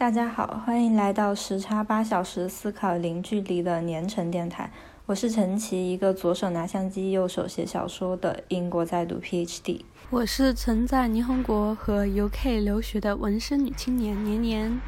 [0.00, 4.72] 大家好，欢迎来到时差八小时思考零距离的年成电台。
[5.04, 9.82] 我是陈奇，一个左手拿相机、右手写小说的英国在读 PhD。
[10.08, 14.80] 我是曾在霓虹国和 UK 留学的纹身女青年年年。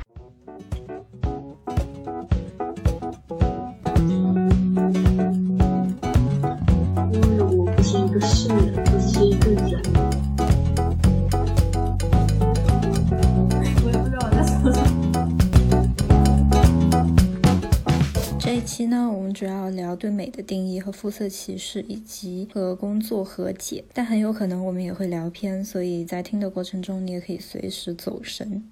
[20.02, 23.84] 对美的定义和肤色歧视，以及和工作和解。
[23.94, 28.66] 但很有可能我们也会聊偏，所以在听的过程中，你也可以随时走神。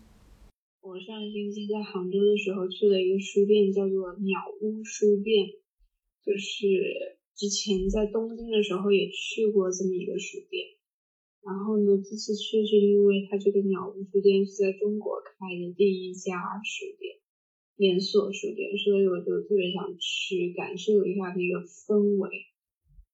[0.83, 5.55] 我上个星期在杭州的时候去了一个书店，叫做鸟屋书店，
[6.27, 6.67] 就是
[7.39, 10.67] 之前在东京的时候也去过这么一个书店。
[11.47, 16.35] 然后呢，这次去是因为它这个鸟屋书店是在中国开的第一家
[16.67, 17.20] 书店，
[17.81, 22.29] 连锁书店，所以我就特别想去感受一下那个氛围。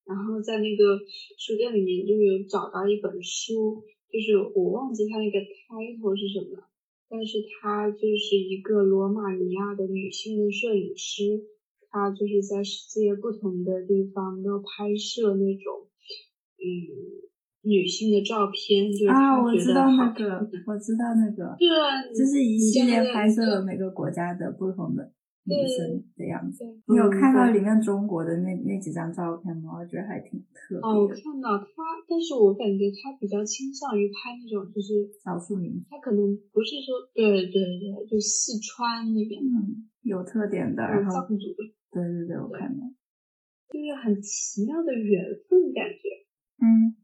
[0.05, 0.99] 然后在那个
[1.39, 6.67] 书店里面就有找到一本书，就是我忘记它那个 title 是什么了。
[7.09, 11.47] 但是它就是一个罗马尼亚的女性的摄影师，
[11.89, 15.87] 她就是在世界不同的地方都拍摄那种，
[16.59, 17.23] 嗯，
[17.67, 20.39] 女性的照片，就是啊，我知道那个，
[20.71, 23.61] 我知道那个，对啊，就是一系列拍摄了。
[23.65, 25.11] 每个国家的不同的
[25.43, 26.63] 女生的样子。
[26.87, 29.75] 你有看到里面中国的那那几张照片吗？
[29.75, 31.15] 我觉得还挺特别哦，我的。
[31.19, 31.67] 看到他，
[32.07, 36.23] 但是我感觉他比较倾向于拍那种，就是少数民族，他可能
[36.55, 42.87] 不是说，对对对，就四川那边的，嗯，有特点的，然后藏族的，对对对，我看到，
[43.75, 45.19] 就是很奇妙的缘
[45.51, 46.15] 分感觉。
[46.63, 46.95] 嗯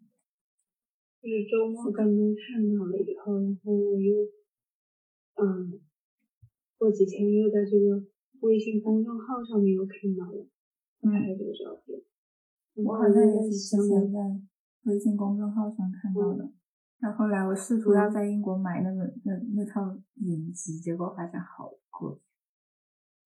[1.22, 4.26] 就是周末刚刚看到了以后，然后我又，
[5.38, 5.78] 嗯，
[6.76, 8.02] 过几天又在这个
[8.40, 10.44] 微信公众号上面又看到了
[11.00, 12.02] 他拍嗯，这个照片，
[12.74, 14.18] 我好像也是之想前在
[14.82, 16.50] 微信公众号上看到的。
[16.98, 22.18] 然后后来我试图要在英国买那个那那套影集，结果发现好贵，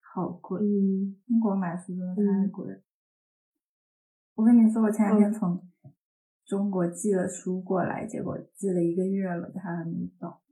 [0.01, 0.61] 好贵。
[0.61, 2.83] 嗯，英国买书真的太贵了。
[4.35, 5.67] 我跟你说，我前两天从
[6.47, 10.43] 中国寄了书过来，结果寄了一个月了，他还没到。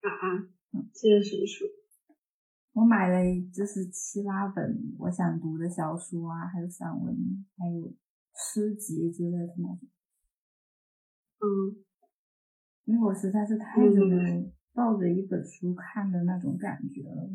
[0.00, 1.64] 啊啊嗯，这是什么书？
[2.72, 3.22] 我买了
[3.54, 7.16] 就是七八本我想读的小说啊，还有散文，
[7.56, 7.94] 还有
[8.34, 9.88] 诗集之类的那种。
[11.38, 11.84] 嗯，
[12.86, 17.30] 因为我实在是太久没嗯有抱着一本书看的那种感觉了，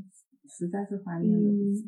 [0.50, 1.88] 实在是怀念了一下。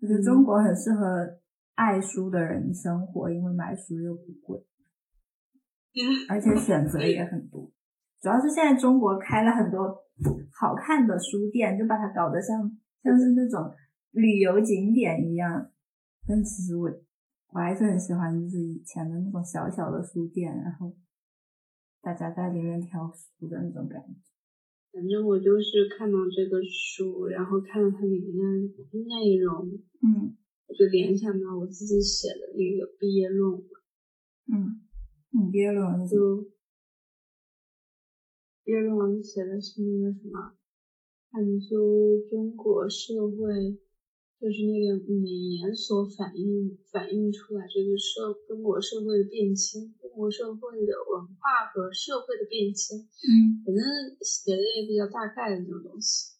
[0.00, 1.41] 我觉得中国很适合
[1.74, 4.64] 爱书的人生活，因为买书又不贵，
[6.28, 7.72] 而且选择也很多。
[8.20, 9.88] 主要是现在中国开了很多
[10.52, 12.70] 好看的书店，就把它搞得像
[13.02, 13.74] 像是那种
[14.12, 15.70] 旅游景点一样。
[16.28, 16.88] 但其实我
[17.48, 20.94] 我还是很喜欢，就是以前的那种小小的书店，然后
[22.00, 24.30] 大家在里面挑书的那种感觉。
[24.92, 29.66] 反正我就是看到这个书，然后看到它里面的内容，
[30.02, 30.36] 嗯
[30.72, 33.62] 我就联想到我自己写的那个毕业论文。
[34.50, 34.80] 嗯，
[35.28, 36.08] 你毕业论文？
[36.08, 36.48] 就
[38.64, 40.56] 毕业论文写的是那个什么，
[41.30, 43.76] 探究中国社会，
[44.40, 53.84] 就是那个每年所反映反映出来这个社中国社会的变迁，中国社会的文化和社会的变迁，嗯，反正
[54.22, 56.31] 写的也比较大概的那种东西。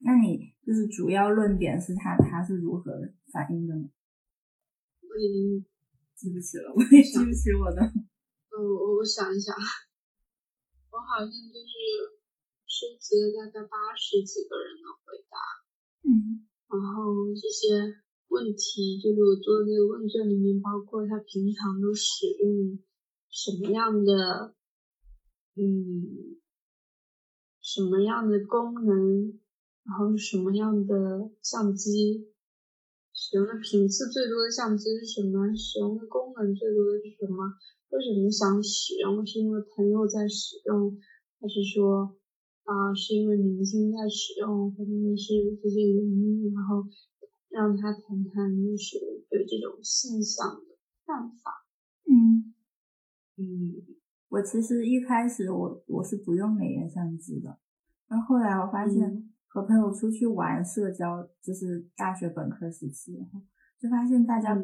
[0.00, 2.92] 那你就是主要论点是他他是如何
[3.32, 3.90] 反应的呢？
[5.02, 5.64] 我已经，
[6.14, 7.82] 记不起了，我也记不起我的。
[7.82, 9.54] 嗯，我我想一想，
[10.90, 11.72] 我好像就是
[12.66, 15.36] 收集了大概八十几个人的回答。
[16.04, 17.96] 嗯然后这些
[18.28, 22.78] 问题，就是我做的那个问卷里面，包括他平常都使用
[23.30, 24.54] 什么样的，
[25.56, 26.36] 嗯，
[27.62, 29.40] 什么样的功能，
[29.88, 32.28] 然后什么样的相机，
[33.14, 37.56] 使用的频次最多的相机是什么，使用的功能最多的是什么，
[37.88, 40.92] 为什么想使用，是因为朋友在使用，
[41.40, 42.14] 还是说
[42.68, 46.84] 啊、是因为明星在使用，或者是这些原因，然后
[47.48, 50.76] 让他谈谈就是对这种现象的
[51.06, 51.64] 看法。
[52.04, 52.52] 嗯，
[53.38, 53.96] 嗯
[54.28, 57.58] 我其实一开始我我是不用美颜相机的，
[58.06, 63.40] 然后后来我发现嗯和朋友出去玩社交，就是大学本科时期，然后
[63.80, 64.54] 就发现大家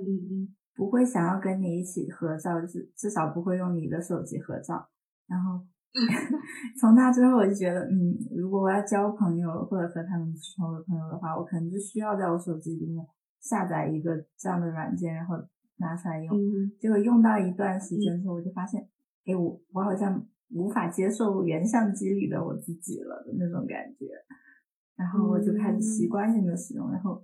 [0.76, 4.88] 不会想要跟你一起合照，就是至少不会用你的手机合照，
[5.26, 5.64] 然后
[6.80, 13.06] 从那之后，我就觉得，嗯，如果我要交朋友或者和他们成为朋友的话，我可能就需要在我手机里面
[13.40, 15.36] 下载一个这样的软件，然后
[15.76, 16.36] 拿出来用。
[16.80, 18.82] 结果用到一段时间之后，我就发现，
[19.24, 24.06] 哎，我我好像无法接受原相机里的我自己了的那种感觉。
[24.96, 26.90] 然后我就开始习惯性的使用。
[26.90, 27.22] 然后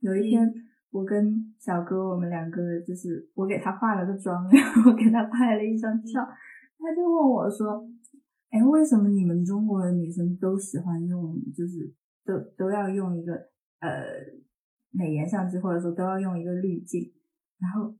[0.00, 0.52] 有一天，
[0.90, 6.26] 我跟小哥，我们两个就是我给他化了个妆， 然后给他拍了一张照。
[6.78, 7.88] 他就问我说
[8.50, 11.92] ：“哎，为什么你们中国的女生都喜欢用，就是
[12.24, 13.32] 都都要用一个
[13.80, 13.90] 呃
[14.90, 17.12] 美颜相机，或者说都要用一个滤镜？”
[17.58, 17.94] 然后，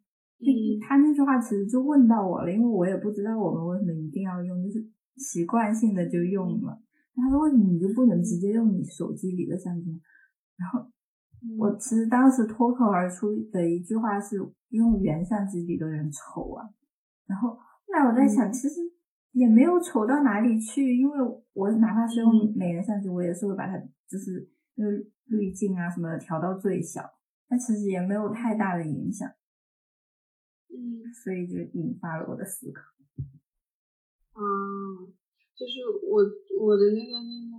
[0.87, 4.87] 他那句话其实就问到我了，因为我也不知道我们为什么一定要用，就是
[5.17, 6.83] 习惯性的就用了。
[7.17, 10.01] 他说：“为什么你就不能直接用你手机里的相机？”
[10.57, 10.91] 然后
[11.59, 14.37] 我其实当时脱口而出的一句话是
[14.71, 16.69] ：“用原相机里的人丑啊。”
[17.27, 17.59] 然后。
[17.89, 18.81] 后来我在想，其实
[19.31, 21.17] 也没有丑到哪里去，因为
[21.53, 23.79] 我哪怕是用美颜相机，我也是会把它
[24.09, 24.91] 就是用
[25.27, 27.09] 滤镜啊什么的调到最小，
[27.49, 29.31] 但其实也没有太大的影响。
[30.69, 32.83] 嗯，所以就引发了我的思考。
[34.33, 34.43] 啊，
[35.57, 36.21] 就是我
[36.61, 37.57] 我的那个那个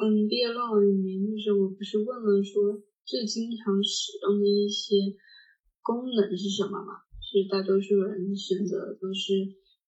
[0.00, 4.94] 嗯毕业论文里面，就是我不是问了说最经常使用的一些
[5.82, 7.02] 功能是什么嘛？
[7.20, 9.34] 是大多数人选择都是，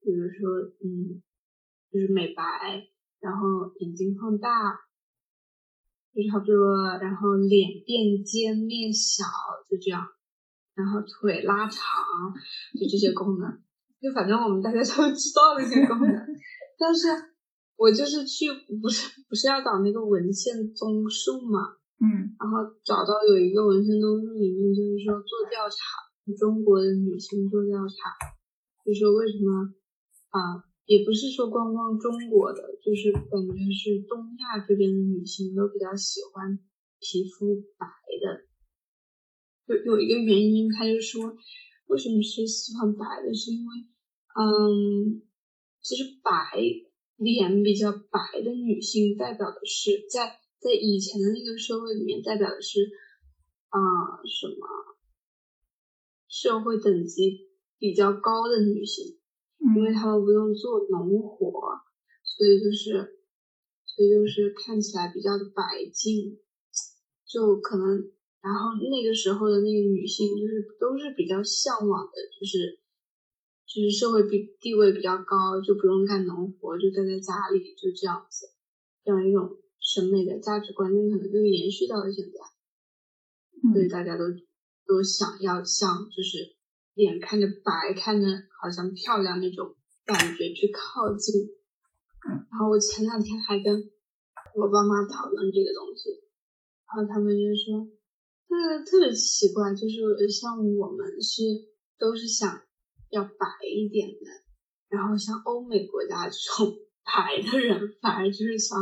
[0.02, 1.22] 比如说，嗯，
[1.90, 2.42] 就是美白，
[3.20, 4.74] 然后眼睛放大，
[6.12, 9.24] 就差不多，然后脸变尖变小，
[9.70, 10.04] 就这样，
[10.74, 11.78] 然后腿拉长，
[12.74, 13.62] 就这些功能，
[14.02, 16.10] 就反正我们大家都知道那些功能，
[16.78, 17.08] 但是
[17.76, 18.46] 我就是去，
[18.80, 25.76] 不是不是要找那个文献综述嘛，嗯，然后找到有一个文献综述里面就是说做调查。
[26.36, 27.94] 中国的女性做调查，
[28.84, 29.72] 就说为什么
[30.28, 36.58] 啊，也不是说光光中国的，就是感觉是东亚这边的女性都比较喜欢
[37.00, 37.88] 皮肤白
[38.20, 38.44] 的。
[39.72, 41.34] 有有一个原因，他就说
[41.86, 43.72] 为什么是喜欢白的，是因为
[44.36, 45.22] 嗯，
[45.88, 46.60] 其实白
[47.16, 52.90] 脸比较白的女性代表的是在在以前的那个社会里面代表的是
[53.70, 53.80] 啊
[54.28, 54.68] 什么？
[56.28, 57.48] 社会等级
[57.78, 59.16] 比较高的女性，
[59.76, 61.80] 因为她们不用做农活，
[62.22, 63.16] 所以就是，
[63.86, 66.38] 所以就是看起来比较的白净，
[67.24, 68.12] 就可能，
[68.42, 72.78] 然后那个时候的那个女性就是都是比较向往的，就是
[73.68, 78.48] 就是社会比地位比较高，就不用干农活，就待在家里，就这样子，
[79.04, 84.24] 这样一种审美的价值观念可能就延续到了现在，所以大家都。
[84.88, 86.56] 都想要像就是
[86.94, 88.26] 脸看着白，看着
[88.58, 89.76] 好像漂亮那种
[90.06, 91.44] 感觉去靠近。
[92.24, 93.84] 然后我前两天还跟
[94.54, 96.24] 我爸妈讨论这个东西，
[96.88, 97.86] 然后他们就说，
[98.48, 101.42] 那特别奇怪，就是像我们是
[101.98, 102.58] 都是想
[103.10, 104.24] 要白一点的，
[104.88, 106.74] 然后像欧美国家这种
[107.08, 108.78] 白的人，反而就是想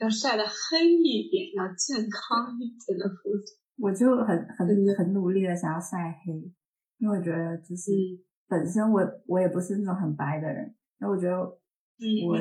[0.00, 3.56] 要晒的黑一点，要健康一点的肤色。
[3.78, 6.32] 我就很很很努力的想要晒黑，
[6.98, 7.92] 因为我觉得就是
[8.48, 12.38] 本身我我也不是那种很白的人，那我觉得我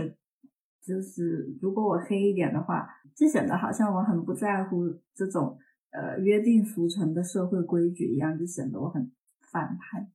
[0.82, 5.58] 就是如果我黑一点的话，就显得好像我很不在乎这种
[5.92, 9.12] 呃约定俗成的社会规矩一样，就显得我很
[9.52, 10.10] 反叛。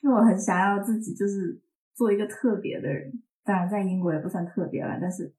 [0.00, 1.60] 因为我很想要自己就是
[1.94, 5.32] 做一个特别的人，当然在英国也不算特别了，但是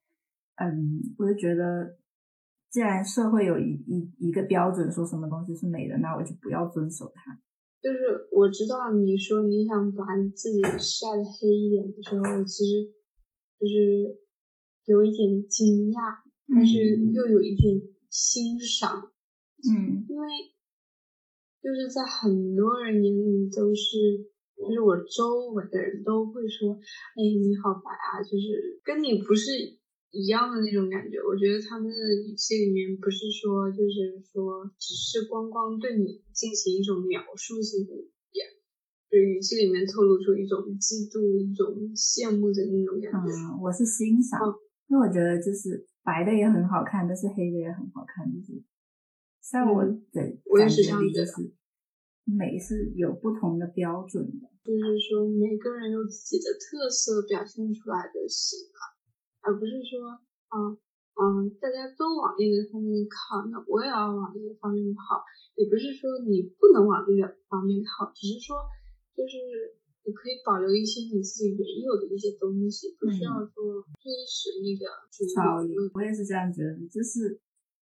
[0.56, 1.96] 嗯，我就觉得。
[2.70, 7.36] 既然社会有一一一个标准，说什么东西是美的，那我就不要遵守它。
[7.82, 12.86] 就是我知道你说你想把你自己晒的黑一点的时候，我其实
[13.58, 14.20] 就是
[14.84, 19.10] 有一点惊讶，但是又有一点欣赏。
[19.68, 20.28] 嗯，因为
[21.60, 26.76] 就是在很多人眼里都是，就是我周围的人都会说
[27.16, 29.80] ：“哎，你好白啊！”就是跟你不是。
[30.10, 31.94] 一样的那种感觉，我觉得他们的
[32.26, 38.42] 语气里面不是说，就是说，只是光光对你进行一种描述性的语言，
[39.06, 43.30] 就语气里面透露出一种嫉妒、一种羡慕的那种感觉。
[43.30, 44.42] 嗯，我是欣赏，
[44.90, 48.58] 因为我觉得就是白的也很好看，但是黑的也很好看，就是
[49.38, 49.94] 在我的
[50.58, 51.54] 感觉里，就是
[52.30, 58.78] 美是有不同的标准的，就是说每个人有自己的特色表现出来就行了。
[59.42, 60.20] 而不是说，
[60.52, 60.76] 嗯
[61.16, 65.24] 嗯，大家都往那个方面靠，那我也要往那个方面靠。
[65.56, 68.56] 也不是说你不能往那个方面靠，只是说，
[69.16, 69.36] 就是
[70.04, 75.24] 你可以保留一些你自己原有的一些东西，不需要说追随那个主
[75.68, 75.88] 流。
[75.92, 77.40] 我也是这样觉得，就是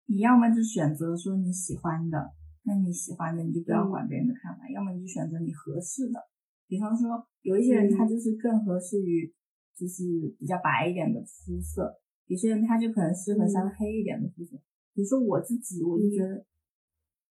[0.06, 2.34] 你要么就选择说你喜欢的，
[2.64, 6.18] 那你喜欢的你就不要管别人的看法；要么你就选择你合适的。
[6.66, 9.32] 比方说，有一些人他就是更合适于
[9.76, 10.02] 就是
[10.38, 14.56] 比较白一点的肤色，有些人他就可能适合稍微黑一点的肤色。
[14.94, 16.44] 比如说我自己，我就觉得。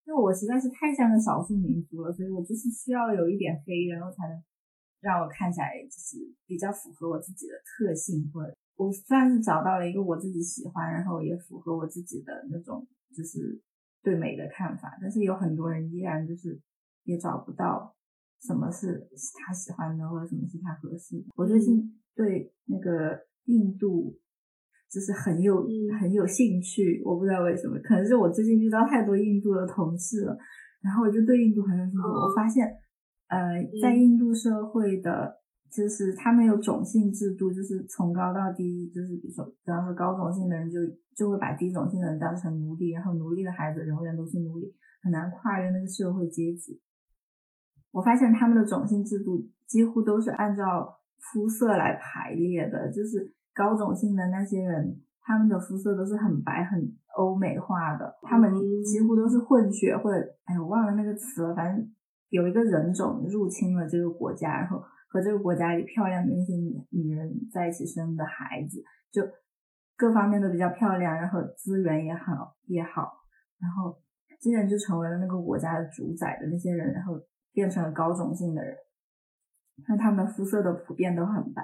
[0.06, 4.44] 因为我实在是太像个少数民族了，所以我就是需要有一点黑，然后才能
[5.00, 8.30] 让我看起来就是比较符合我自己的特性。
[8.34, 12.86] 或者我算是找到了一个我自己喜欢，然后也符合我自己的那种
[13.16, 13.58] 就是
[14.03, 14.95] 对美的看法。
[15.01, 16.62] 但是有很多人依然就是
[17.05, 17.95] 也找不到
[18.41, 19.07] 什么是
[19.39, 21.25] 他喜欢的，或者什么是他合适的。
[21.36, 24.19] 我最近对那个印度。
[24.93, 25.65] 就是很有
[26.00, 30.38] 很有兴趣，我不知道为什么，可能是我最近遇到太多印度的同事了，
[30.83, 31.98] 然后我就对印度很有兴趣。
[31.98, 32.63] 我发现，
[33.25, 35.41] 呃，在印度社会的，
[35.75, 40.80] 就是他们有种姓制度，就是从高到低，就是比如说，比方说高种姓的人就
[41.15, 46.80] 就会把低种姓的人当成奴隶，然后奴隶的孩子永远都是奴隶，很难跨越那个社会阶级。
[47.92, 53.34] 我发现他们的种姓制度几乎都是按照肤色来排列的，就是。
[53.56, 58.51] 高种姓的那些人，他们的肤色都是很白、很欧美化的，他们
[58.84, 61.53] 几乎都是混血，或者哎，我忘了那个词了。
[61.53, 61.88] 反正
[62.30, 69.22] 有一个人种入侵了这个国家，然后和这个国家里漂亮的那些女女人在一起生的孩子，就
[69.96, 73.13] 各方面都比较漂亮，然后资源也好也好，
[73.60, 74.01] 然后
[74.41, 77.22] 这些人就成为了那个国家的主宰的那些人，然后
[77.53, 78.75] 变成了高种姓的人，
[79.88, 81.62] 那他们肤色都普遍都很白，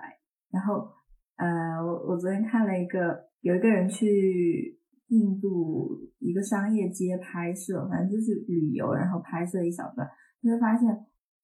[0.51, 0.91] 然后。
[1.39, 4.77] 呃，我我昨天看了一个，有一个人去
[5.07, 10.05] 印度一个商业街拍摄，反正就是旅游，然后拍摄一小段，
[10.43, 10.93] 就会发现，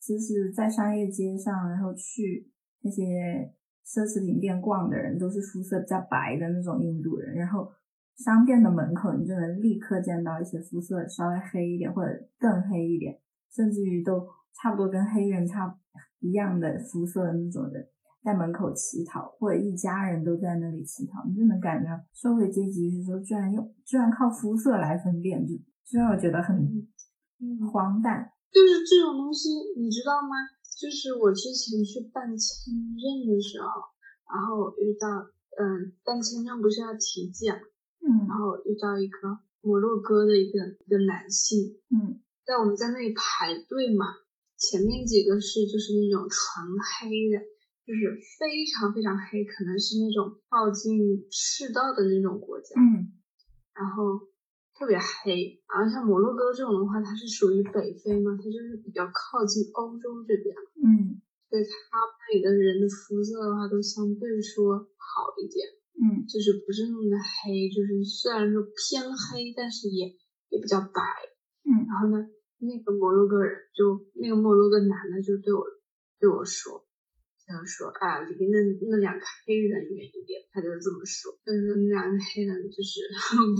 [0.01, 2.49] 就是在商业街上，然后去
[2.81, 3.53] 那些
[3.85, 7.71] 奢侈品店逛的人，都是肤色比较白的那种印度人，然后
[8.17, 13.19] 商店的门口，你就能立刻见到一些肤色稍微黑一点或者更黑一点，
[13.51, 15.77] 甚至于都差不多跟黑人差
[16.19, 17.87] 一样的肤色的那种人。
[18.23, 25.53] 在门口乞讨，或者一家人都在那里乞讨，你就能感觉到社会阶级是说居然用居然靠肤色来分辨，就
[25.85, 26.57] 就让我觉得很
[27.71, 28.31] 荒诞。
[28.51, 30.35] 就是这种东西，你知道吗？
[30.79, 33.67] 就是我之前去办签证的时候，
[34.27, 35.07] 然后遇到，
[35.57, 37.55] 嗯，办签证不是要体检，
[38.01, 44.05] 嗯，然后遇到一个摩洛哥的一个一个男性，嗯，在我们在那里排队嘛，
[44.57, 46.67] 前面几个是就是那种纯
[46.99, 47.43] 黑的。
[47.85, 53.13] 就是非常非常黑，可能是那种靠近赤道的那种国家，嗯，
[53.75, 54.21] 然后
[54.77, 55.63] 特别黑。
[55.71, 65.65] 然后像摩洛哥这种的话，它是属于北非嘛，它就是比较靠近欧洲这边，嗯，所以它那里的人的肤色的话都相对说好一点，
[65.97, 70.13] 嗯，就是不是那么的黑，就是虽然说偏黑，但是也
[70.49, 71.01] 也比较白，
[71.63, 71.87] 嗯。
[71.87, 72.27] 然后呢，
[72.59, 75.63] 那个摩洛哥人就那个摩洛哥男的就对我
[76.19, 76.85] 对我说。
[77.45, 78.57] 他说：“啊，离那
[78.89, 81.29] 那两个黑人远一点。”他就这么说。
[81.45, 83.05] 但是那两个黑人就是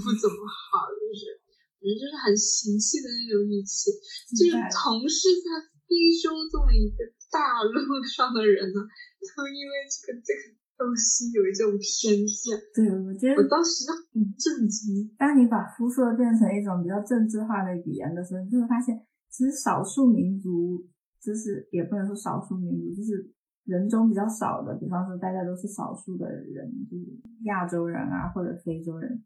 [0.01, 1.37] 不怎么好，就是
[1.77, 3.93] 反正就是很嫌弃的那种语气。
[4.33, 7.77] 就是同是在非洲这么一个大陆
[8.09, 10.41] 上的人呢，都因为这个这个
[10.81, 12.57] 东西有一种偏见。
[12.73, 15.13] 对，我觉得我当时很震惊。
[15.13, 18.97] 当你把肤色变成一种比较政治化的语言的时候，你就会发现，
[19.29, 20.81] 其实少数民族
[21.21, 23.34] 就是也不能说少数民族，就是。
[23.65, 27.05] 人种比较少的，比方说大家都是少数的人，就是
[27.43, 29.23] 亚洲人啊或者非洲人，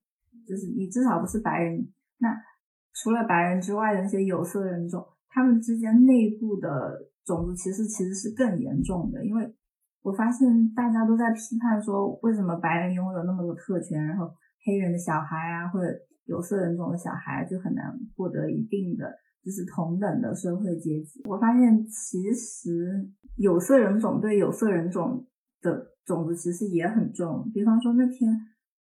[0.48, 1.86] 就是你至少不是白人。
[2.20, 2.36] 那
[2.94, 9.26] 除了白人之外的那些有色人种，他们之间内部的种族歧视其实是更严重的。
[9.26, 9.54] 因为
[10.02, 14.32] 我发现大家都在批判说，为什么白人拥有那么多特权，然后
[14.66, 15.88] 黑人的小孩啊或者
[16.26, 19.14] 有色人种的小孩就很难获得一定的。
[19.44, 25.26] 就是同等的社会阶级，我发现其实有色人种对有色人种
[25.62, 27.50] 的种子其实也很重。
[27.54, 28.30] 比方说那天，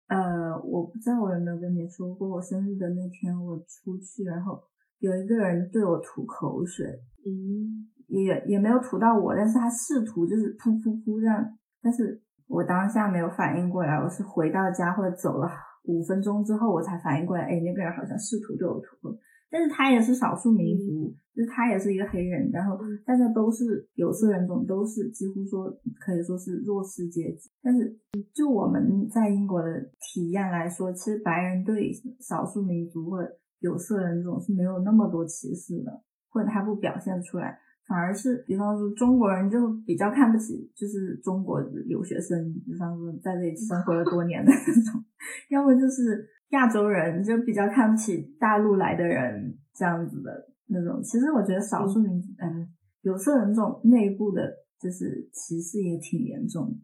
[0.06, 4.62] 呃，我不知道我有没有跟你说过，我生日的那天我出去，然后
[5.00, 6.86] 有一个人对我吐口水，
[7.26, 15.50] 嗯，也也没有吐到我，但是他试图就是噗噗噗这样，但是我当下没有反应过来，我是回到家或者走了
[15.84, 19.18] 五分钟之后我才反应过来，哎，那个人好像试图对我吐口。
[19.50, 25.70] 但是他也是少数民族，就是他也是一个黑人，然后大家都是有色人种，都是几乎说
[26.00, 27.50] 可以说是弱势阶级。
[27.62, 27.96] 但是
[28.32, 29.68] 就我们在英国的
[30.00, 37.58] 体验来说，其实白人对少数民族或者有色人种是没有那么多歧视的，或者他不表现出来。
[37.86, 44.56] 反而是，比方说中国人就比较看不起，就是中国留学生，比方说在这里生活了多年的那
[44.90, 45.04] 种，
[45.50, 51.02] 要么就是亚洲人就比较看不起大陆来的人这样子的那种。
[51.02, 52.68] 其实我觉得少数民族，嗯，
[53.02, 54.40] 有色人种内部的，
[54.80, 56.78] 就是歧视也挺严重的，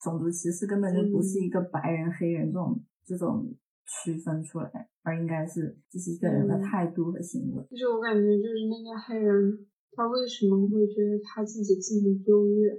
[0.00, 7.62] 种族歧视根本就不是一个白人黑人这种这种区分出来，而应该是就是一个人的态度和行为。
[7.70, 9.66] 就是我感觉就是那个黑人。
[9.96, 12.74] 他为什么会觉得他自己这么优越？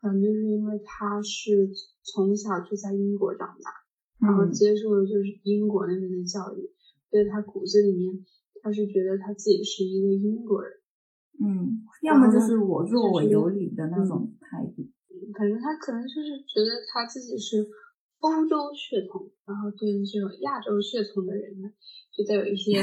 [0.00, 1.68] 可能就是因为他是
[2.04, 3.79] 从小就在英国长大，
[4.20, 6.70] 然后接受的就是英国那边的教育，
[7.10, 8.24] 所以他骨子里面
[8.62, 10.72] 他是觉得他自己是一个英国人。
[11.42, 14.88] 嗯，要么就是我弱我有理的那种态度。
[15.38, 17.66] 反正他可能就是觉得他自己是
[18.20, 21.70] 欧洲血统，然后对于这种亚洲血统的人呢，
[22.12, 22.82] 就带有一些。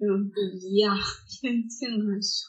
[0.00, 0.94] 那种鄙夷啊、
[1.26, 2.06] 偏见啊，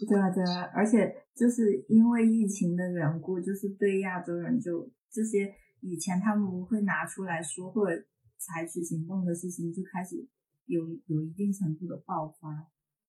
[0.07, 8.03] 对啊，对啊，而且就是因为疫情的缘故，就是对亚洲人就这些以前他们不会拿出来说或者
[8.37, 10.27] 采取行动的事情，就开始
[10.65, 12.67] 有有一定程度的爆发，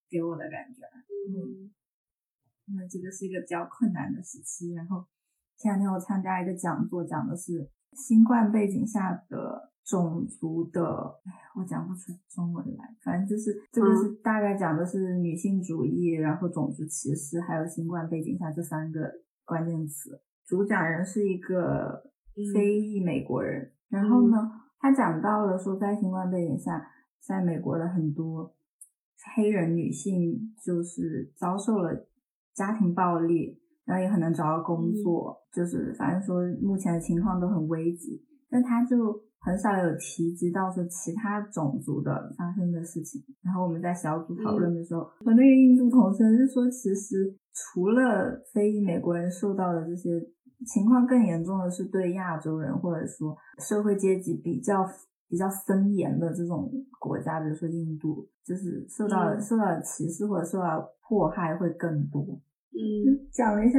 [0.09, 0.83] 给我的感觉。
[1.29, 1.71] 嗯，
[2.67, 4.73] 因为这个是一个比较困难的时期。
[4.75, 5.07] 然后
[5.57, 9.71] 前两天我参加一个讲座，讲的是新冠背景下的。
[9.83, 19.11] 种族的，哎，我讲不出中文来，反正就是这个是大概讲的是女性主义，然后种族歧视，还有新冠背景下这三个
[19.45, 20.23] 关键词。
[20.47, 22.13] 主讲人是一个
[22.55, 24.37] 非裔美国人，然后呢，
[24.79, 28.55] 他讲到了说，在新冠背景下，在美国的很多
[29.35, 32.07] 黑人女性就是遭受了
[32.55, 39.23] 家庭暴力，然后也很难找到工作，就是反正说目前的情况都很危急，但他就。
[39.43, 43.25] 很少有提及到说其他种族的发生的事情。
[43.43, 50.11] 然后我们在小组讨论的时候，和那个印度同事就说，其实除了非裔美国人受到的这些
[50.67, 54.87] 情况，更严重的是对亚洲人或者说社会阶级比较
[55.29, 62.23] 比较森严的这种国家，比如说印度，就是受到受到歧视或者受到迫害会更多。
[62.73, 63.79] 嗯，讲了一下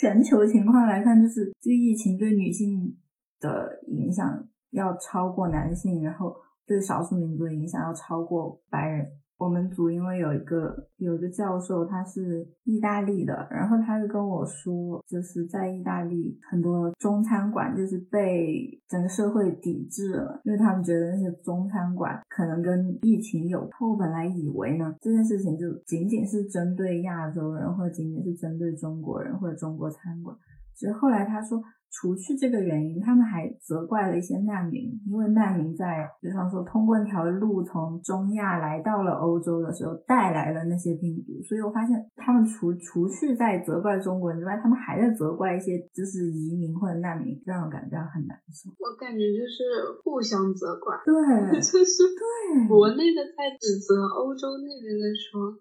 [0.00, 2.96] 全球情况来看，就是这个疫情对女性
[3.40, 4.48] 的影响。
[4.72, 6.34] 要超过男性，然后
[6.66, 9.06] 对少数民族的影响要超过白人。
[9.42, 23.68] 我们组因为有一个有一个教授，他是意大利的，然后他就跟我说，就是在意大利很多中餐馆就是被整个社会抵制了，因为他们觉得那些中餐馆可能跟疫情有。
[23.80, 30.36] 我本来以为呢，这件事情就仅仅是针对亚洲人，或者仅仅是针对中国人或者中国餐馆。
[30.74, 31.62] 其实后来他说。
[31.94, 41.36] 除去这个原因，他们还责怪了一些难民，因为难民在，比方说通过那条路从中亚来到了欧洲的时候，带来了那些病毒。
[41.44, 48.70] 所以我发现，他们除除去在责怪中国人之外，他们还在责怪一些就是移民或者难民，让我感觉很难受。
[48.80, 55.52] 我感觉就是互相责怪，对， 就是对国内的在指责欧洲那边的说。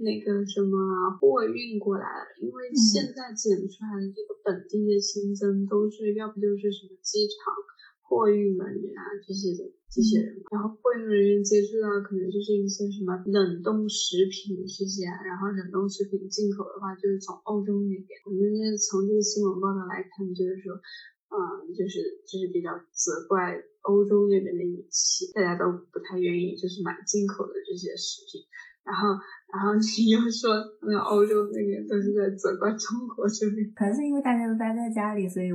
[0.00, 7.52] 那个什么货运过来了，因为现在检出来的这个本地的新增都是要不就是什么机场
[8.00, 18.48] 货运人员啊这些的这些人，然后货运人员接触到可能就是一些什么冷冻食品这些，然后冷冻食品进口的话就是从欧洲那边，反正
[18.80, 20.74] 从这个新闻报道来看，就是说，
[21.30, 28.42] 嗯，就是就是比较责怪欧洲那边的语气，大家都不太愿意就是买进口的这些食品。
[28.90, 29.14] 然后，
[29.54, 30.50] 然后你又说
[30.82, 35.46] 那个欧洲那边都是在责怪中国这边，可能是因为大家都待在家里，所以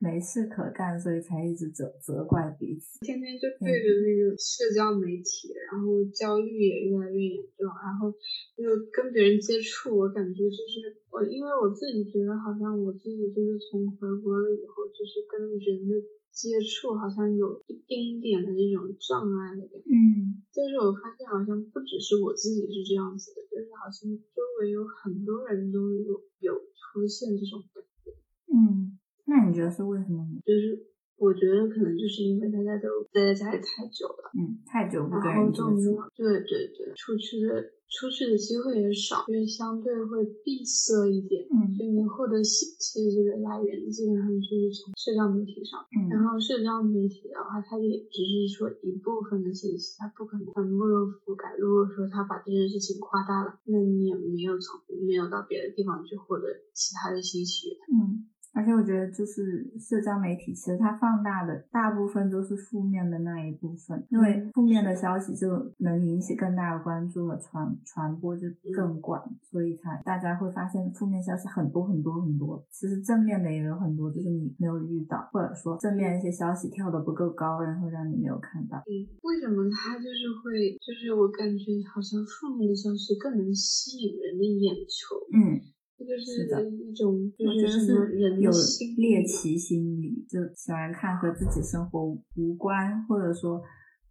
[0.00, 8.08] 没事可干，所以才一直责责怪彼此，天天就对着那个社交媒体，然后焦虑也越来越严重，然后
[8.56, 16.00] 就跟别人接触，我感觉就是我，因为我自己觉得好像我自己就是从回国了以后，就是跟人的。
[16.30, 28.12] 接触好像有一丁点的那种障碍的感觉，嗯，但是我发现好像不只是我自己是这样子的，就是好像周围有很多人都有有出现这种感觉，
[28.54, 30.40] 嗯，那你觉得是为什么呢？
[30.44, 30.86] 就是
[31.18, 37.78] 我觉得可能就是因为大家都待在家里太久了，嗯，太久不跟人接触，对对对，出去的。
[37.88, 51.56] 出去的机会也少，因为相对会闭塞一点，嗯，所以你获得信息的这个来源基本上就是从社交媒体上，嗯，然后社交媒体的话，它也只是说一部分的信息，它不可能全部都覆盖。
[51.56, 54.76] 如果说它把这件事情夸大了，那你也没有从
[55.08, 58.28] 没有到别的地方去获得其他的信息，嗯。
[58.58, 72.66] 而且我觉得，就是社交媒体，其实它放大的大部分都是负面的那一部分，因为负面的消息就能引起更大的关注了，传传播就更广，所以才大家会发现负面消息很多很多很多。
[72.68, 78.78] 其实正面的也有很多，就是你没有遇到，或者说正面一些消息跳得不够高，然后让你没有看到。
[78.78, 85.14] 嗯，为什么它就是会，就是我感觉好像负面的消息更能吸引人的眼球。
[85.32, 85.60] 嗯。
[85.98, 86.46] 这就是
[86.78, 87.92] 一种，我觉得是
[88.40, 88.50] 有
[88.96, 92.04] 猎奇心理，就喜欢看和自己生活
[92.36, 93.60] 无关，或者说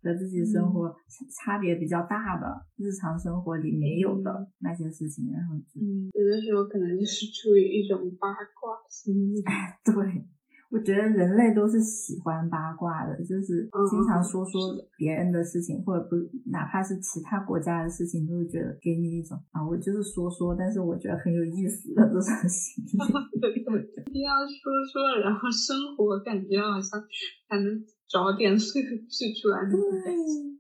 [0.04, 0.94] 和自己生活
[1.32, 9.42] 差别比较大的日常生活里没有的那些事情，然后嗯，有的时候可能就是出于一种八卦心理，
[9.86, 10.26] 对。
[10.70, 16.16] 我觉得人类都是喜欢八卦的，就是经常说说别人的事情，或者不，
[16.52, 23.00] 哪怕是其他国家的事情，都会觉得给你一种啊，我就是说说，但是我觉得很有意思的这种心理。
[24.08, 27.00] 一定要说说，然后生活感觉好像
[27.48, 29.64] 还能找点乐趣出来。
[29.70, 29.78] 对，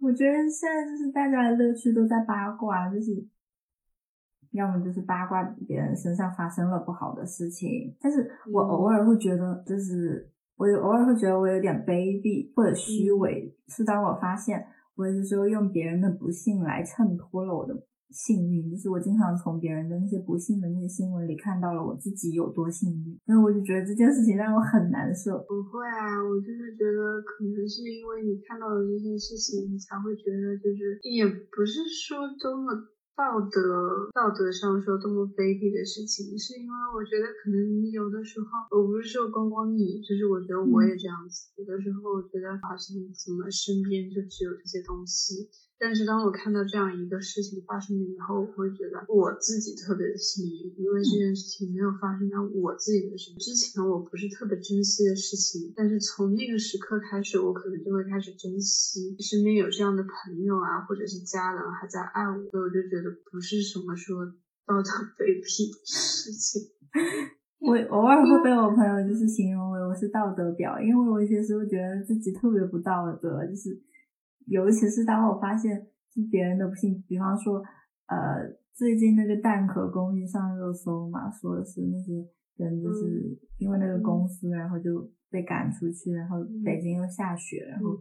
[0.01, 3.27] 我觉得现在就是大家的乐趣都在八卦，就是。
[4.51, 17.75] 要么就是八卦别人身上发生了不好的事情，但是我偶尔会觉得，就是我有偶尔会觉得我有点卑鄙或者虚伪，是当我发现我有时候用别人的不幸来衬托了我的
[18.09, 25.37] 幸运，就是我经常从别人的那些不幸的那些新闻里看到了我自己有多幸运，然后我就觉得这件事情让我很难受。
[25.47, 32.71] 不会啊，我就是觉得可能是因为你看到了这件事情，你才会觉得就是也不是说多么。
[33.17, 45.49] 道德道德上说多么卑鄙的事情，是因为我觉得可能你有的时候，我不是说光光你，就是我觉得我也这样子，有的时候我觉得好像怎么身边就只有这些东西。
[45.79, 53.37] 但是当我看到这样一个事情发生了以后，我会觉得我自己特别的幸运，因为这件事情没有发生在我自己的身上。
[53.37, 64.25] 之前我不是特别珍惜的事情，但是从那个时刻开始，我可能就会开始珍惜身边有这样的朋友啊，或者是家人还在爱我，所以我就觉得不是什么说
[64.65, 66.73] 道德卑鄙的事情。
[67.61, 73.79] 我偶尔会被我朋友就是形容为我是道德婊，因为我有些时候觉得自己特别不道德，就是。
[74.47, 77.61] 尤其是当我发现是别人的不幸，比方说，
[78.07, 87.95] 呃，最近那个蛋壳公寓上热搜嘛，说的是那些人就是因为那个公司，然后就被赶出去，然后北京又下雪，然后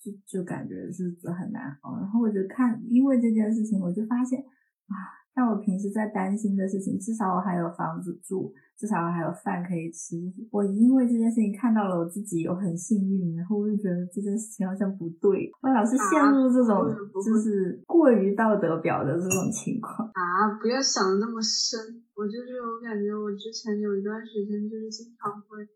[0.00, 1.96] 就就感觉日子很难熬。
[1.98, 5.13] 然后我就看，因为这件事情，我就发现啊。
[5.34, 10.14] 但我平时在担心的事情，至少我还有房子住，至少我还有饭可以吃。
[10.50, 15.50] 我因为这件事情看到了我自己有很幸运，然后我就觉得这件事情好像不对。
[15.60, 16.86] 我老是陷入这种
[17.24, 20.54] 就是过于道德表的这种情况啊！
[20.62, 21.80] 不要想的那么深。
[22.14, 25.66] 我就是我感觉我之前有一段时间就是经常会。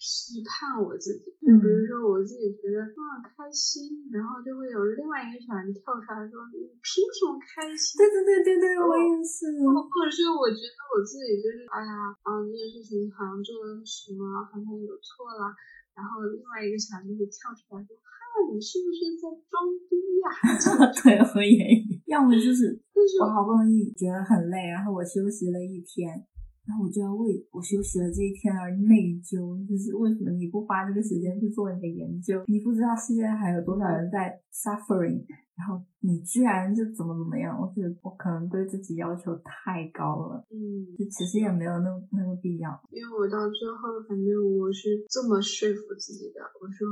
[0.00, 8.00] 批判我自己，就比如说我自己觉得啊开心，然后就会有另外一个小人跳出来说你凭什么开心？
[8.00, 9.52] 对对对对对，我也是。
[9.60, 15.52] 或者是我觉得我自己就是哎呀啊这件事情好像做了什么，好像有错了，
[15.92, 18.08] 然后另外一个小人就跳出来说哈
[18.48, 20.26] 你是不是在装逼呀？
[21.04, 21.76] 对，我也
[22.08, 22.72] 要么就是
[23.20, 26.24] 我好不容易觉得很累，然后我休息了一天。
[26.70, 32.44] 然后我就要为我休息的这一天而内疚，就是为什么你不花这个时间去做你的研究？
[32.46, 35.26] 你不知道世界上还有多少人在 suffering，
[35.58, 37.58] 然后你居然就怎么怎么样？
[37.58, 42.70] 我觉得我可能对自己要求太高了，嗯，就其实也没有那那个必要。
[42.94, 46.86] 因为我到最后，反正我是这么说服自己的，我说，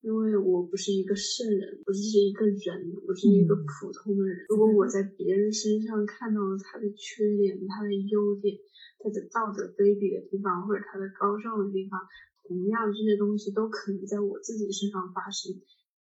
[0.00, 4.46] 因为我不是一个圣人，我只是一个人，我是一个普通的人。
[4.48, 8.58] 如果我在别人身上看到了他的缺点，他的优点。
[9.00, 12.02] 他的道德卑鄙的地方，或者他的高尚的地方，
[12.42, 15.54] 同样这些东西都可能在我自己身上发生，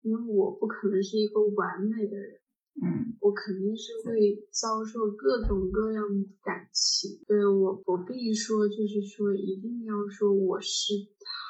[0.02, 2.38] 因为我不可能是一个完美的人，
[2.78, 10.94] 嗯，我肯定是会遭受各种各样的感情，对我不必说就是说一定要说我是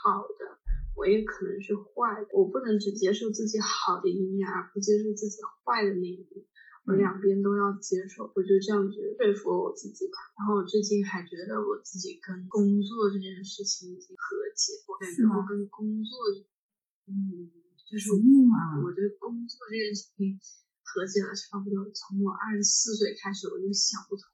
[0.00, 0.63] 好的，
[0.94, 6.46] 我也可能是坏的，我不能只接受自己好的一面，而不接受自己坏的那一面。
[6.86, 10.20] 我两边都要接受，我就这样子说服我自己吧。
[10.36, 16.12] 然后我最近还觉得我自己跟工作这件事情已经和解，我感觉我跟工作，
[17.08, 17.48] 嗯，
[17.88, 20.38] 就是我对工作这件事情
[20.84, 21.88] 和解了差不多。
[21.88, 24.28] 从我二十四岁开始，我就想不通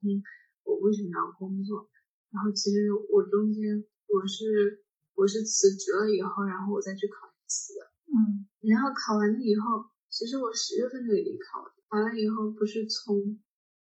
[0.65, 1.89] 我为什么要工作。
[2.35, 4.83] 然后其实我中间我是
[5.21, 11.69] 我是辞职了以后，然后我再去考一次的，嗯，然后考完了以后，其实我十月份就已经考了。
[11.93, 13.37] 完了以后，不是从，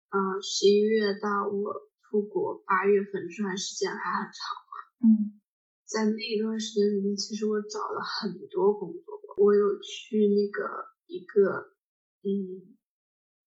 [0.08, 4.40] 嗯，十一月到我出国八月份这段时间还很长
[4.72, 4.76] 嘛？
[5.04, 5.42] 嗯。
[5.84, 10.63] 在那一段时间里面，其实我找了很多工作，我有去那个
[11.08, 11.76] 一个，
[12.24, 12.72] 嗯，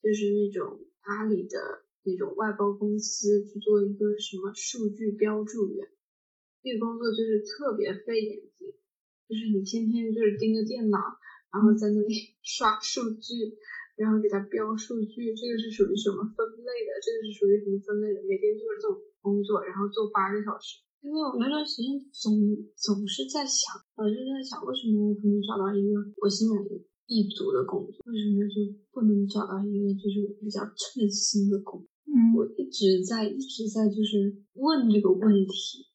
[0.03, 1.57] 就是那种阿里的
[2.03, 5.88] 那种外包公司去做一个什么数据标注员，
[6.62, 8.68] 那个工作就是特别费眼睛，
[9.29, 10.99] 就是你天天就是盯着电脑，
[11.53, 13.57] 然后在那里刷数据，
[13.96, 20.85] 然后给它标数据，这个是属于什么分类的，这个是属于什么分类的，每天就是这种工作，然后做八个小时。
[21.01, 22.37] 因为我那段时间总
[22.77, 26.61] 总是在想，我就在想，为什么我不能找到一个我心满
[27.09, 28.05] 意足的工作？
[28.05, 31.88] 为什么就不能找到一个就是比较称心的工作？
[32.05, 35.88] 嗯，我一直在一直在就是问这个问题，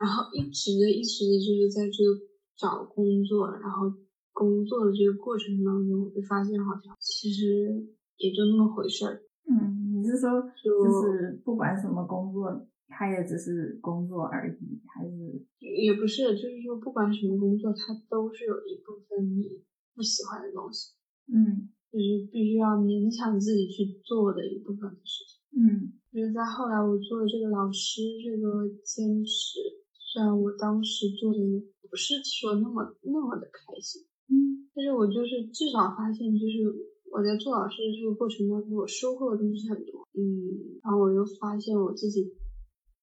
[0.00, 2.16] 然后一直的一直的就是在这个
[2.56, 3.92] 找工作，然后
[4.32, 7.68] 工作的这个过程当中，我就发现好像其实
[8.16, 9.22] 也就那么回事儿。
[9.44, 12.66] 嗯，你是说就是不管什么工作？
[12.92, 15.14] 他也只是工作而已，还是
[15.60, 19.62] 也不是，就是说，不管什么工作，它都是有一部分你
[19.94, 20.90] 不喜欢的东西，
[21.30, 36.66] 嗯，就是必须要勉强自己去做的一部分的事情，嗯，就是在后来我做的这个老师这个兼职，虽然我当时做的也不是说那么那么的开心，嗯，但是我就是至少发现，就是
[37.12, 42.34] 我在做老师的这个过程当中，我收获的东西很多，嗯，然后我又发现我自己。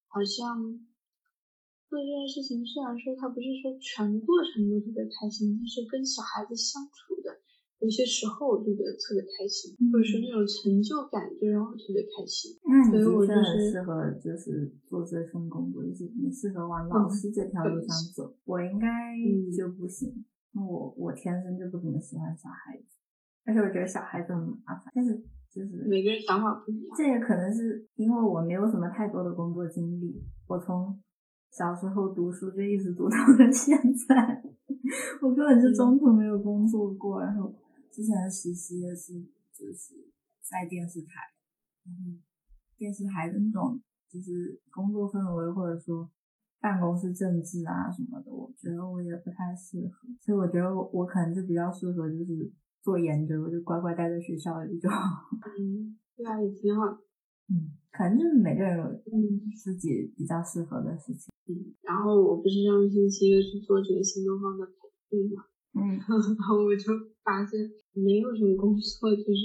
[0.09, 0.79] 好像
[1.89, 7.37] 做这件事情，虽然说它不是说全过程都特别开心，但是跟小孩子相处的
[7.79, 12.57] 有些时候，我就觉得特别开心，或者是那种成就感，就让我特别开心。
[12.65, 18.33] 那你就是很适合，就是做这份工作，就是你适合往老师这条路上走。
[18.45, 18.87] 我应该
[19.55, 22.97] 就不行，我我天生就不怎么喜欢小孩子，
[23.45, 25.23] 而且我觉得小孩子很麻烦，但是。
[25.49, 30.21] 就是每个人想法不一样，这也可能是因为我没有什么太多的工作经历。
[30.45, 31.01] 我从
[31.49, 33.75] 小时候读书就一直读到了 现
[34.07, 34.43] 在，
[35.19, 37.21] 我根本就中途没有工作过。
[37.23, 37.51] 然后
[37.97, 39.13] 之前的实习也是
[39.51, 39.95] 就是
[40.43, 41.33] 在电视台，
[41.83, 42.21] 然后
[42.77, 46.07] 电视台的那种就是工作氛围或者说
[46.60, 50.07] 办公室政治啊什么的，我觉得我也不太适合。
[50.21, 52.53] 所以我觉得我我可能就比较适合就是。
[52.83, 55.27] 做研究，我就乖乖待在学校里就好。
[55.60, 56.86] 嗯，对啊，也挺好。
[57.51, 61.27] 嗯，反正就是每个人有嗯自己比较适合的事情。
[61.51, 65.43] 嗯，然后我不是上个星期又去做这个新东方的培训嘛，
[65.75, 66.93] 嗯， 然后我就
[67.25, 67.60] 发现
[67.97, 69.41] 没有什么工作就是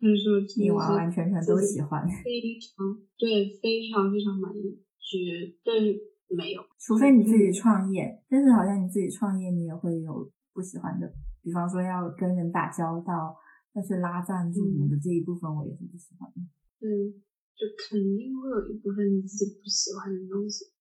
[0.00, 11.12] 就是说你完完全全都喜欢，非常对，非常非常满意，绝对没有，除非你自己创业，但是好像你自己创业，你也会有不喜欢的。
[11.42, 13.36] 比方说要跟人打交道，
[13.74, 16.40] 要去拉赞助什么的这一部分，我也是不喜欢的。
[16.80, 17.20] 嗯，
[17.52, 20.72] 就肯定会有一部分你自己不喜欢的东西。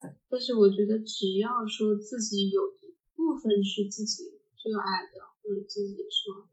[0.00, 4.24] 对，但是我觉得只要说自己有一部分是自己
[4.64, 6.48] 热爱的，或者自己说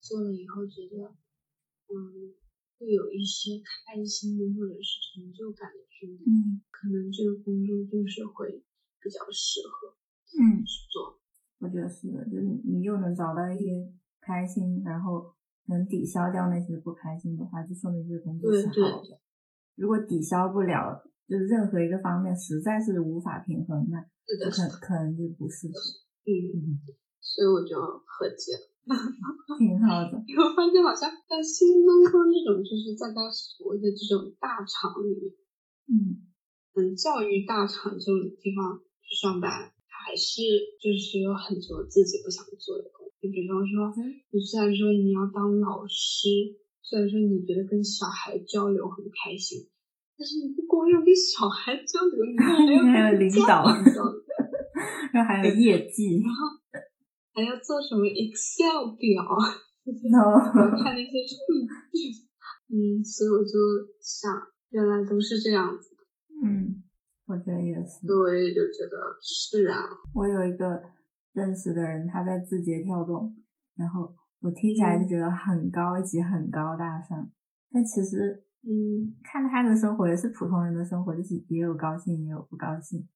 [0.00, 1.14] 做了以后觉得，
[1.88, 2.34] 嗯，
[2.78, 8.62] 会有一些开心的或者是成就感嗯，可能这个工作就是会
[9.02, 9.96] 比较适合，
[10.38, 11.18] 嗯，去做。
[11.58, 15.34] 我觉得是的，就是你又能找到一些开心，然后
[15.66, 19.18] 能抵消掉那些不开心的话，就说明这个工作是好的。
[19.74, 24.00] 如果抵消不了，就是任何一个方面实在是无法平衡，那
[24.50, 25.74] 可可能就不适合。
[26.30, 26.78] 嗯，
[27.20, 28.67] 所以我就和解了，
[29.58, 30.16] 挺好的。
[30.38, 35.32] 我发现好像在新东方这种，就是在他所谓的这种大厂里面，
[35.92, 36.24] 嗯。
[36.74, 39.72] 嗯，教育大厂这种地方去上班。
[40.08, 40.40] 还是
[40.80, 43.92] 就是有很多自己不想做的工，就比方说，
[44.32, 49.68] 你虽然说你要当老师，虽然说你觉得跟小孩交流很开心，
[50.16, 53.68] 但是你不光要跟小孩交流，你还 有领导，
[55.12, 56.56] 然后还有业绩，然后
[57.38, 59.22] 还要做什么 Excel 表，
[59.86, 60.18] 然
[60.82, 61.38] 看那些数
[61.94, 62.26] 据，
[62.66, 63.54] 嗯，所以我就
[64.02, 64.34] 想，
[64.70, 65.94] 原来都是这样子，
[66.42, 66.82] 嗯。
[67.28, 69.84] 我觉得也是，我也就觉得是啊。
[70.14, 70.82] 我有一个
[71.34, 73.36] 认识的人，他在字节跳动，
[73.76, 77.30] 然后我听起来就觉得很高级、很高大上，
[77.70, 83.06] 但其实，嗯，看他的生活也是普通人的生活，就是也有高兴，也有不高兴。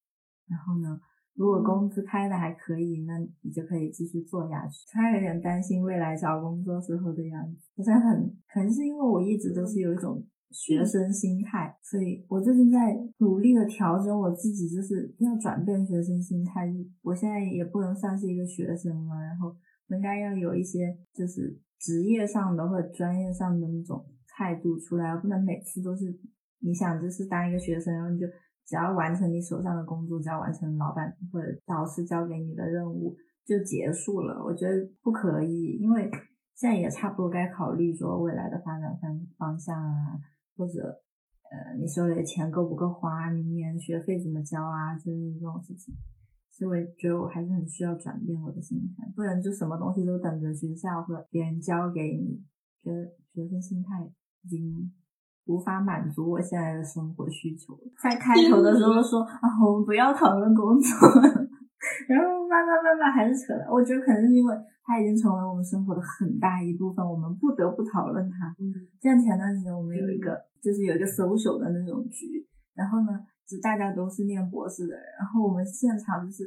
[0.46, 1.00] 然后呢，
[1.34, 4.84] 如果工资开的还可以，那你就可以继续做下去。
[4.92, 10.24] 他有点担心未来找工作时候的样子，好像很，可能是因为我一直都是有一种。
[10.54, 16.70] 学生心态，所以我最近在努力的调整我自己，就是要转变学生心态。
[17.00, 19.56] 我现在也不能算是一个学生了，然后
[19.88, 26.14] 应该要有一些就是职业上的或者专业上的那种态度出来，不能每次都是
[26.60, 28.26] 你想就是当一个学生，然后你就
[28.72, 34.42] 只要完成你手上的工作，只要完成老板或者导师交给你的任务就结束了。
[34.42, 36.10] 我觉得不可以，因为
[36.54, 40.16] 现在也差不多该考虑说未来的发展方方向啊，
[40.56, 40.80] 或者
[41.50, 45.94] 呃你手里的钱够不够花，明年学费怎么交啊，就是这种事情。
[46.50, 52.42] 所以我觉得我还是很需要转变我的心态，不然就什么东西都等着学校或别人教给你。
[52.82, 53.04] 觉得
[53.34, 54.10] 学生心态
[54.44, 54.90] 已经
[55.46, 57.78] 无法满足我现在的生活需求。
[58.02, 60.90] 在开头的时候说啊，我们不要讨论工作，
[62.08, 63.66] 然后慢慢慢慢还是扯了。
[63.70, 68.54] 我觉得可能是因为它已经成为我们生活的很大一部分，我们不得不讨论它。
[68.58, 73.20] 嗯，像前段时间我们有一个就是有一个 social 的那种局，然后呢。
[73.44, 76.44] 就大家都是念博士的人，然后我们现场就是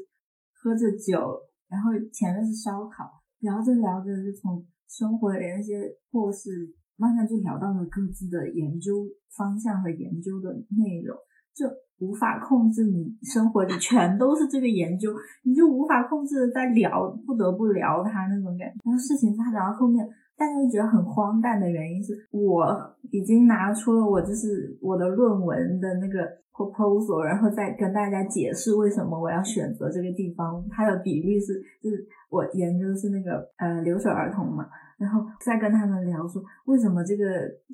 [0.56, 6.50] 喝着酒，然后前面是烧烤，聊着聊着就从生活里那些破事，
[6.98, 9.06] 慢慢就聊到了各自的研究
[9.36, 11.16] 方向和研究的内容，
[11.54, 11.68] 就
[12.00, 18.76] 无法控制你生活里全都是这个研究，你就无法控制的在聊，不得不聊它那种感觉。
[18.84, 20.08] 然后事情发展到后面。
[20.38, 22.68] 大家觉得很荒诞的原因是我
[23.10, 30.62] 已经拿出了我就是我的论文的那个 proposal，然后再跟大家解释为什么我要选择这个地方。
[30.70, 37.24] 它的比率是，就是我研究的是那个呃留守儿童嘛，然后再跟他们聊说为什么这个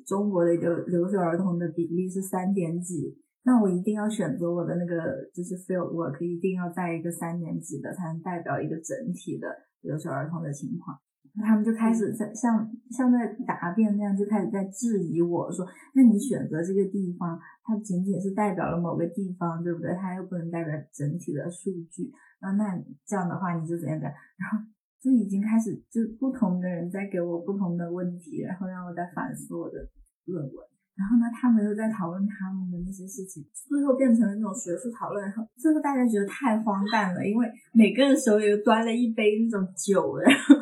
[0.05, 4.95] 中国的留留守儿童的比例是三点几，那我一定要选择我的那个
[5.33, 9.47] 就是 field work 一定要在一个三点几的才能代表一个整体的
[9.81, 10.97] 留守儿童的情况。
[11.45, 19.95] 他们就开始在像像在答辩那样，就开始在质疑我说：“那你选择这个地方，它仅仅是代表了某个地方，对不对？
[19.95, 22.11] 它又不能代表整体的数据。
[22.41, 24.11] 那那这样的话，你就怎样怎样？
[24.35, 24.59] 然后
[25.01, 29.77] 就已经开始，就不同的人在给我不同的问题，然后让我在反思我的
[30.25, 30.53] 论文。
[30.95, 35.25] 然后呢，他们又在讨论他们的那些事情，最后变成了那种学术讨论。
[35.25, 40.55] 然后最后大家觉得太荒诞了，因为每个人手里都端了一杯那种酒，然后。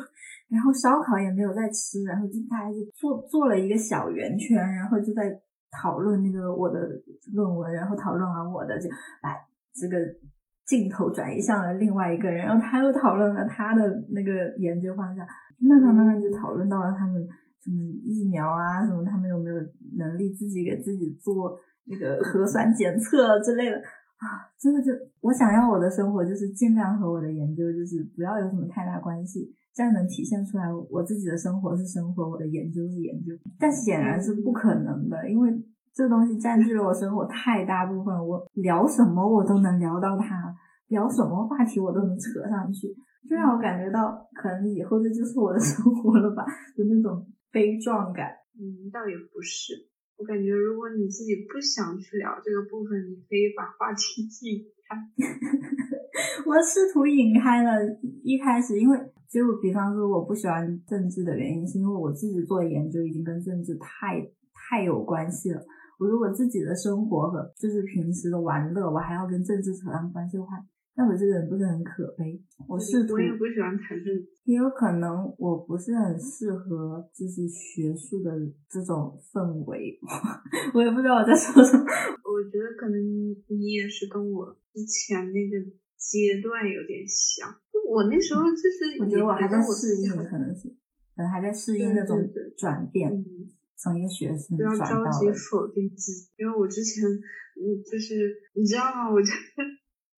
[0.50, 5.30] 然后烧烤也没有在吃，然后就大家就做做了一个小圆圈，然后就在
[5.70, 6.76] 讨论那个我的
[7.32, 8.90] 论文，然后讨论完我的就
[9.22, 9.36] 把
[9.72, 9.96] 这个
[10.70, 13.82] 镜头转移向了另外一个人，然后他又讨论了他的
[14.14, 15.26] 那个研究方向，
[15.58, 17.14] 慢慢慢慢就讨论到了他们
[17.58, 19.56] 什么疫苗啊，什么他们有没有
[19.98, 29.52] 能力自己给自己做那个核酸检测之类的啊，真的就我想要我的生活就是尽量和我的研究就是不要有什么太大关系。
[29.74, 35.50] 这样能体现出来，我自己的生活是生活，我的研究是研究，但显然是不可能的，因为
[35.94, 40.54] 这东西占据了我生活太大部分，我聊什么我都能聊到它，
[40.90, 42.90] 聊什么话题我都能扯上去，
[43.28, 46.44] 就让我感觉到可能以后这就是我的生活了吧，
[46.76, 48.26] 就那种悲壮感。
[48.58, 49.72] 嗯，倒也不是，
[50.18, 54.98] 我感觉如果你自己不想去聊这个部分，你可以把话题避开。
[56.44, 57.70] 我试图引开了，
[58.22, 58.98] 一开始因为
[59.30, 64.20] 就比方说我不喜欢政治的原因，是因为我自己做研究已经跟政治太
[64.52, 65.62] 太有关系了。
[65.98, 70.56] 我如果自己的生活和就是平时的玩乐，我还要跟政治扯上关系的话，
[70.96, 72.40] 那我这个人不是很可悲？
[72.68, 78.30] 我试图，我也不喜欢谈政治，也有可能我不是很适合就是学术的
[78.68, 79.98] 这种氛围，
[80.74, 81.84] 我也不知道我在说什么。
[82.24, 83.00] 我觉得可能
[83.48, 85.70] 你也是跟我之前那个。
[86.00, 87.46] 阶段有点像，
[87.86, 90.66] 我那时候就是，我觉得我还在适应，可能是，
[91.14, 92.16] 可能还在适应那种
[92.56, 93.12] 转变，
[93.76, 99.12] 从一个学生不要着急否定自己，因为我之前，嗯，就是你知道吗？
[99.12, 99.28] 我就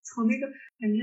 [0.03, 0.47] 从那个
[0.79, 0.99] 反正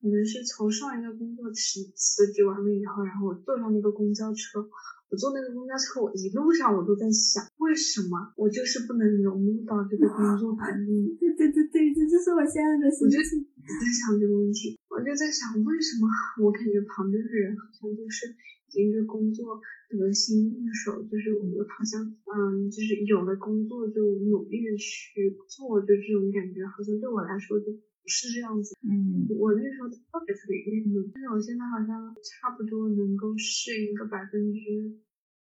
[0.00, 4.68] 可能是从上一个工作辞辞职完了以后，然后我坐上那个公交车。
[5.10, 11.18] 我坐那个公交车，我一路上我都在想，为什么我就是不能融入到这个工作环境？
[11.18, 13.18] 对对对对，这就是我现在的心情。
[13.58, 16.06] 我在想这个问题，我就在想，为什么
[16.38, 19.58] 我感觉旁边的人好像就是已经是工作
[19.90, 23.98] 得心应手，就是我们好像嗯，就是有了工作就
[24.30, 27.66] 努力的去做，就这种感觉，好像对我来说就。
[28.10, 31.86] 是这样子，嗯，我那时候特别特别郁闷，但是我现在好像
[32.18, 34.58] 差不多能够适应个百分之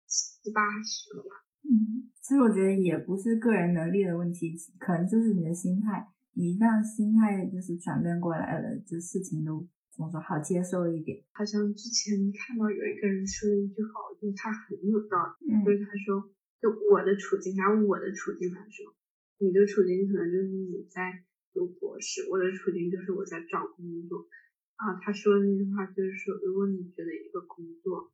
[0.05, 1.41] 七八十了吧。
[1.65, 11.23] 嗯，其实我觉得也不是个人能力的问题，可能就是你的心态，你一旦心态就是转变过来了，就事情都怎么说好接受一点。
[11.33, 16.29] 好像之前看到有一个人说了一句话，我觉得他很有道理，就是他说，
[16.61, 18.93] 就我的处境，拿我的处境来说，
[19.39, 21.25] 你的处境可能就是你在。
[21.53, 24.27] 读博士，我的处境就是我在找工作
[24.75, 24.99] 啊。
[25.01, 28.11] 他说的那句话就是说，如果你觉得一个工作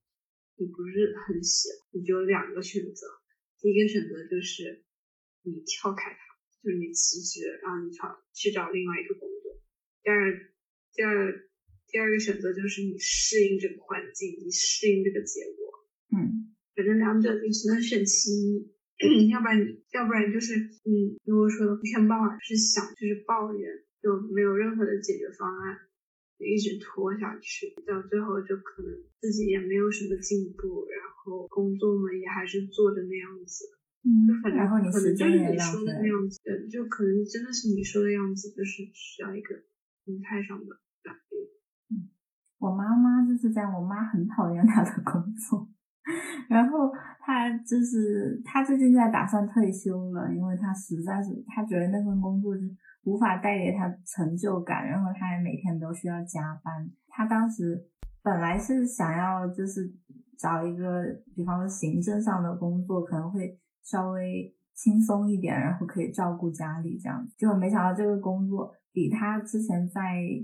[0.58, 3.08] 你不是很喜欢，你就有两个选择。
[3.60, 4.84] 第一个选择就是
[5.44, 6.20] 你跳开它，
[6.64, 9.62] 就是你辞职，然后你找去找另外一个工作。
[10.04, 10.54] 第二，
[10.94, 11.50] 第二，
[11.88, 15.88] 第二个选择就是你适应这个环境，你适应这个结果。
[16.10, 18.72] 嗯，反正两者你只能选其一，
[19.32, 23.70] 要不然你，要不然就是嗯如果说一天到晚是想就是抱怨，
[24.02, 25.78] 就没有任何的解决方案。
[26.40, 33.66] 一直拖下去，到最后就可能自己也没有什么进步，然后工作嘛也还是做的那样子，
[34.06, 36.38] 嗯，然后你可能就是你说的那样子，
[36.70, 39.64] 就可能真的是你说的样子，就是需要一个
[40.06, 41.42] 心态上的转变。
[41.90, 42.14] 嗯，
[42.60, 45.68] 我妈妈就是这样，我妈很讨厌她的工作，
[46.50, 52.64] 然后他就是他最近在打算退休了，因为他实在是他觉得那份工作就。
[53.04, 56.86] 无法带给他成就感，然后他还每天都需要加班。
[57.08, 57.82] 他当时
[58.22, 59.90] 本来是想要就是
[60.38, 67.34] 找一个，比方说行政上的工作，可能会稍微轻松一点，然后可以照顾家里这样子。
[67.38, 70.02] 结果没想到这个工作比他之前在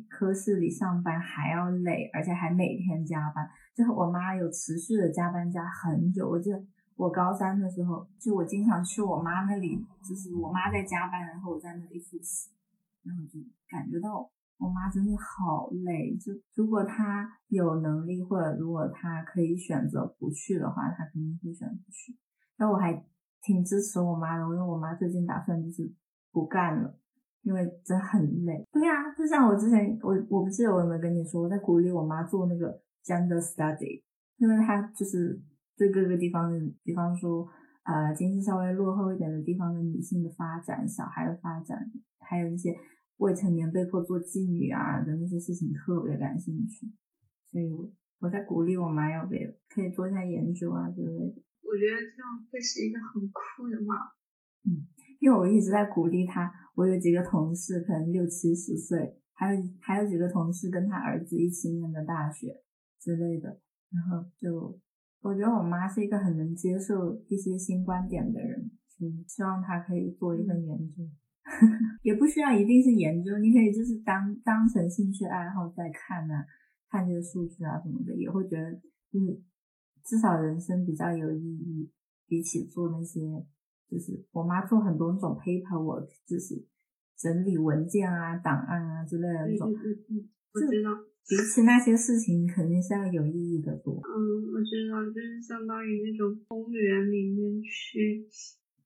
[0.09, 3.45] 科室里上班还要累，而且还每天加班。
[3.76, 6.63] 就我妈有持续的加班加很久，我记得。
[6.95, 12.51] 我高三的时候，就我经常去我妈那里，就是我妈在加班，然后我在那里复习，
[13.03, 16.15] 然后就感觉到我妈真的好累。
[16.17, 22.15] 就如果她有能力，或者如果她可以选择不去的话，她肯定会选不去。
[22.55, 23.03] 但我还
[23.41, 25.91] 挺支持我妈的，因为我妈最近打算就是
[26.32, 26.95] 不干了，
[27.41, 28.63] 因为真很累。
[28.71, 34.03] 对呀，就像我之前，我我不记得我有没有跟你说，我在鼓励我妈做那个 gender study，
[34.37, 35.41] 因为他就是。
[35.75, 37.49] 对各个地方的，比方说，
[37.81, 42.77] 呃，经济稍微落后一点的地方的女性的发展、小孩的发展，还有一些
[43.17, 46.85] 未成年被迫做妓女啊的那些事情，特别感兴趣。
[47.49, 51.41] 所以我我在鼓励我妈要不要可以做一下研究啊之类的。
[51.63, 53.95] 我觉得这样会是一个很酷的嘛。
[54.65, 54.85] 嗯，
[55.19, 56.53] 因为我一直在鼓励她。
[56.75, 62.61] 我有几个同事，可能六七十岁，还有还有几个同事跟他儿子一起念的大学
[63.03, 63.59] 之类的，
[63.91, 64.79] 然后就。
[65.23, 71.01] 我觉得我妈是一个很能接受一些新观点的人，嗯，希望她可以做一份研究，
[72.03, 76.45] 也不需要一定是研究，你可以就是当当成兴趣爱好在看啊，
[76.89, 78.69] 看这些数据啊什么的，也会觉得
[79.13, 79.39] 嗯，
[80.03, 81.89] 至少人生比较有意义，
[82.27, 83.21] 比起做那些
[83.89, 86.61] 就是我妈做很多那种 paperwork，就是
[87.17, 90.89] 整理文件啊、档案啊之类的那种，嗯嗯嗯，我知道。
[91.28, 93.95] 比起那些事情，肯定是要有意义的多。
[93.95, 98.28] 嗯，我知道，就是相当于那种公园里面去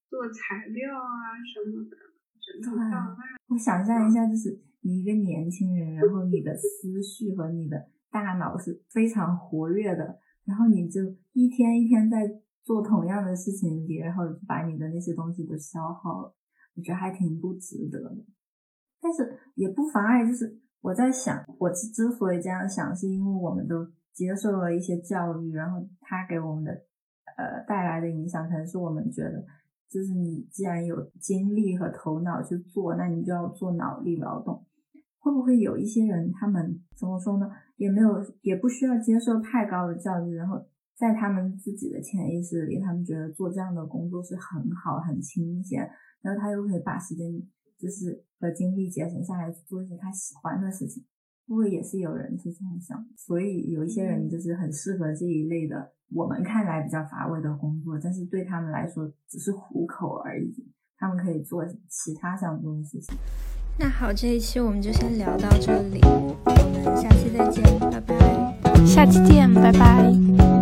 [0.08, 1.98] 做材料啊什么的，
[2.40, 3.18] 真的好
[3.48, 11.02] 我想象一下，就是你一个年轻人，然后你的思绪和你的大脑是非常活跃的，然后你就
[11.34, 12.30] 一天一天在
[12.64, 16.36] 做同样的事情里，然后把你的那些东西都消耗了，
[16.76, 18.26] 我觉得还挺不值得的。
[19.02, 20.60] 但是也不妨碍，就是。
[20.82, 26.72] 我在想，我之之所以这样想，是因为我们都接受了一些教育，然后他给我们的
[27.36, 29.44] 呃带来的影响，可能是我们觉得，
[29.90, 34.66] 就是你既然有精力和头脑去做，那你就要做脑力劳动。
[35.20, 37.50] 会不会有一些人，他们怎么说呢？
[37.76, 40.64] 也没有，也不需要接受太高的教育，然后
[40.96, 45.90] 在他们自己的潜意识里，他们觉得做这样的工作是很好、很清闲，
[46.22, 47.26] 然后他又可以把时间。
[47.80, 51.04] 就是和精力节省下来去做一些他喜欢的事情，
[51.48, 60.54] 不过也是有人是这样想，所以有一些人就是很适合这一类的，我们看来比较乏味的工作，但是对他们来说只是糊口而已，
[60.98, 63.16] 他们可以做其他想做的事情。
[63.80, 68.86] 那好，这一期我们就先聊到这里，我们下期再见，拜拜。
[68.86, 70.57] 下期见，拜拜。